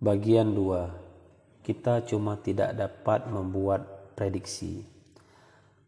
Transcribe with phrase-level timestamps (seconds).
[0.00, 1.60] Bagian 2.
[1.60, 4.80] Kita cuma tidak dapat membuat prediksi.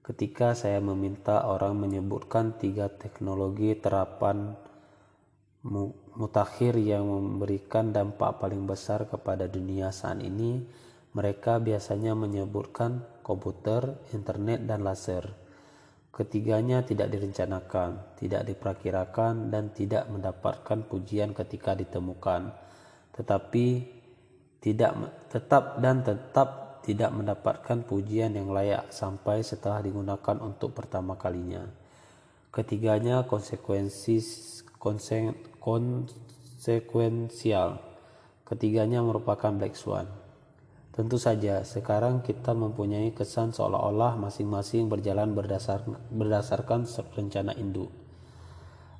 [0.04, 4.52] Ketika saya meminta orang menyebutkan tiga teknologi terapan
[6.12, 10.60] mutakhir yang memberikan dampak paling besar kepada dunia saat ini,
[11.16, 15.24] mereka biasanya menyebutkan komputer, internet, dan laser.
[16.12, 22.52] Ketiganya tidak direncanakan, tidak diperkirakan, dan tidak mendapatkan pujian ketika ditemukan,
[23.16, 24.01] tetapi
[24.62, 24.94] tidak
[25.26, 31.66] tetap dan tetap tidak mendapatkan pujian yang layak sampai setelah digunakan untuk pertama kalinya.
[32.54, 34.22] Ketiganya konsekuensi
[35.58, 37.70] konsekuensial.
[38.42, 40.06] Ketiganya merupakan black swan.
[40.92, 45.80] Tentu saja, sekarang kita mempunyai kesan seolah-olah masing-masing berjalan berdasar,
[46.12, 46.84] berdasarkan
[47.16, 47.88] rencana induk.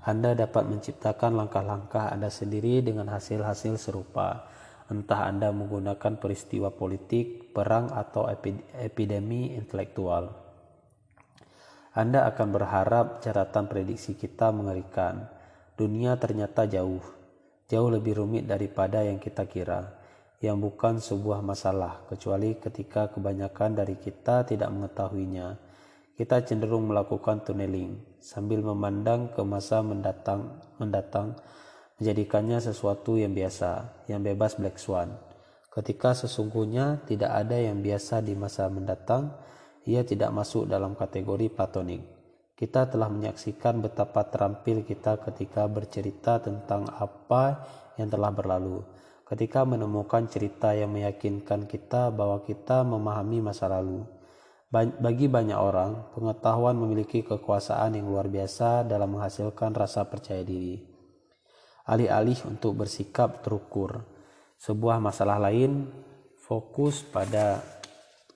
[0.01, 4.49] Anda dapat menciptakan langkah-langkah Anda sendiri dengan hasil-hasil serupa,
[4.93, 8.29] entah Anda menggunakan peristiwa politik, perang, atau
[8.77, 10.29] epidemi intelektual.
[11.97, 15.33] Anda akan berharap catatan prediksi kita mengerikan.
[15.73, 17.01] Dunia ternyata jauh,
[17.73, 20.03] jauh lebih rumit daripada yang kita kira
[20.43, 25.55] yang bukan sebuah masalah, kecuali ketika kebanyakan dari kita tidak mengetahuinya.
[26.19, 31.39] Kita cenderung melakukan tunneling sambil memandang ke masa mendatang, mendatang
[32.03, 35.15] menjadikannya sesuatu yang biasa, yang bebas black swan.
[35.71, 39.31] Ketika sesungguhnya tidak ada yang biasa di masa mendatang,
[39.87, 42.03] ia tidak masuk dalam kategori platonik.
[42.59, 47.63] Kita telah menyaksikan betapa terampil kita ketika bercerita tentang apa
[47.95, 48.83] yang telah berlalu
[49.33, 54.05] ketika menemukan cerita yang meyakinkan kita bahwa kita memahami masa lalu.
[54.69, 60.92] Bagi banyak orang, pengetahuan memiliki kekuasaan yang luar biasa dalam menghasilkan rasa percaya diri.
[61.89, 64.05] Alih-alih untuk bersikap terukur,
[64.59, 65.91] sebuah masalah lain
[66.39, 67.63] fokus pada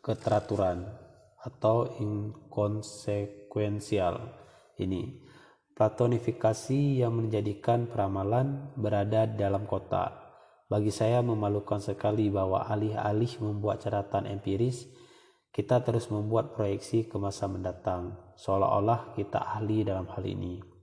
[0.03, 0.85] keteraturan
[1.43, 4.19] atau inkonsekuensial
[4.83, 5.23] ini.
[5.77, 10.27] Platonifikasi yang menjadikan peramalan berada dalam kotak
[10.67, 14.91] bagi saya memalukan sekali bahwa alih-alih membuat catatan empiris,
[15.55, 20.76] kita terus membuat proyeksi ke masa mendatang, seolah-olah kita ahli dalam hal ini.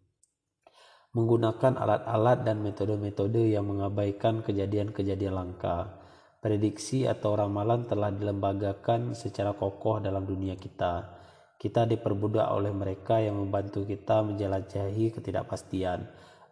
[1.13, 6.01] Menggunakan alat-alat dan metode-metode yang mengabaikan kejadian-kejadian langka,
[6.41, 11.21] prediksi atau ramalan telah dilembagakan secara kokoh dalam dunia kita.
[11.61, 16.01] Kita diperbudak oleh mereka yang membantu kita menjelajahi ketidakpastian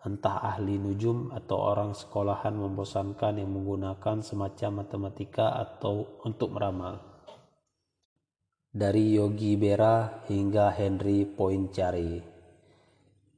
[0.02, 6.98] entah ahli nujum atau orang sekolahan membosankan yang menggunakan semacam matematika atau untuk meramal.
[8.72, 12.24] Dari Yogi Berra hingga Henry Poincaré,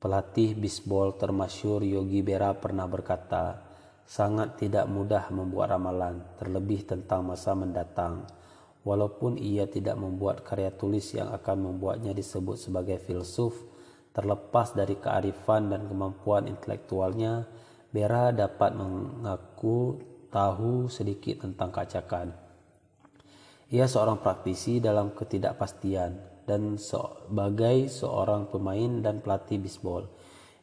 [0.04, 3.64] pelatih bisbol termasyur Yogi Berra pernah berkata,
[4.04, 8.28] sangat tidak mudah membuat ramalan, terlebih tentang masa mendatang.
[8.84, 13.56] Walaupun ia tidak membuat karya tulis yang akan membuatnya disebut sebagai filsuf,
[14.14, 17.50] Terlepas dari kearifan dan kemampuan intelektualnya,
[17.90, 19.98] Bera dapat mengaku
[20.30, 22.30] tahu sedikit tentang kacakan.
[23.74, 30.06] Ia seorang praktisi dalam ketidakpastian dan sebagai seorang pemain dan pelatih bisbol.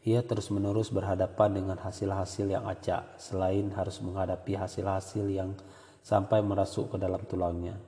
[0.07, 5.59] Ia terus-menerus berhadapan dengan hasil-hasil yang acak selain harus menghadapi hasil-hasil yang
[6.07, 7.83] sampai merasuk ke dalam tulangnya.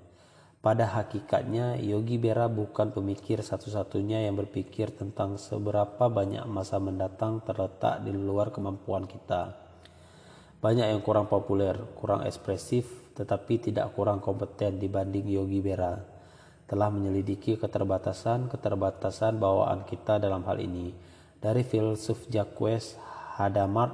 [0.59, 8.03] Pada hakikatnya, Yogi Berra bukan pemikir satu-satunya yang berpikir tentang seberapa banyak masa mendatang terletak
[8.03, 9.62] di luar kemampuan kita.
[10.62, 12.87] Banyak yang kurang populer, kurang ekspresif,
[13.19, 15.99] tetapi tidak kurang kompeten dibanding Yogi Berra.
[16.71, 20.95] Telah menyelidiki keterbatasan-keterbatasan bawaan kita dalam hal ini.
[21.43, 22.95] Dari filsuf Jacques
[23.34, 23.91] Hadamard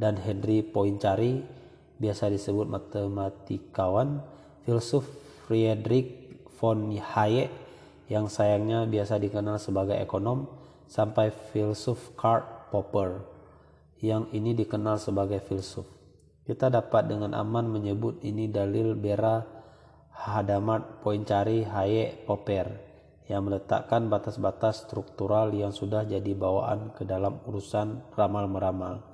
[0.00, 1.44] dan Henry Poincaré,
[2.00, 4.24] biasa disebut matematikawan,
[4.64, 5.04] filsuf
[5.44, 7.52] Friedrich von Hayek
[8.08, 10.48] yang sayangnya biasa dikenal sebagai ekonom
[10.88, 13.39] sampai filsuf Karl Popper
[14.00, 15.84] yang ini dikenal sebagai filsuf.
[16.44, 19.44] Kita dapat dengan aman menyebut ini dalil Bera
[20.10, 22.90] Hadamat Poincari Hayek Popper
[23.30, 29.06] yang meletakkan batas-batas struktural yang sudah jadi bawaan ke dalam urusan ramal-meramal.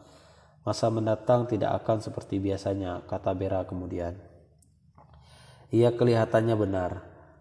[0.64, 4.16] Masa mendatang tidak akan seperti biasanya, kata Bera kemudian.
[5.70, 6.92] Ia kelihatannya benar.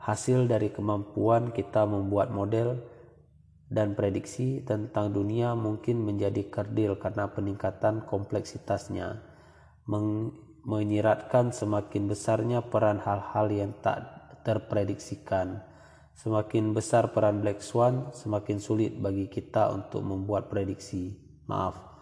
[0.03, 2.85] Hasil dari kemampuan kita membuat model
[3.65, 9.21] dan prediksi tentang dunia mungkin menjadi kerdil karena peningkatan kompleksitasnya,
[10.65, 14.05] menyiratkan semakin besarnya peran hal-hal yang tak
[14.45, 15.65] terprediksikan.
[16.15, 21.11] Semakin besar peran Black Swan, semakin sulit bagi kita untuk membuat prediksi.
[21.45, 21.95] Maaf,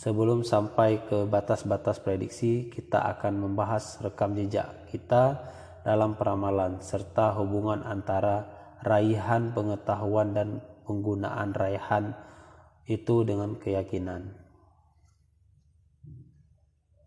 [0.00, 5.36] Sebelum sampai ke batas-batas prediksi, kita akan membahas rekam jejak kita
[5.84, 8.48] dalam peramalan serta hubungan antara
[8.80, 12.18] raihan pengetahuan dan penggunaan raihan
[12.90, 14.39] itu dengan keyakinan.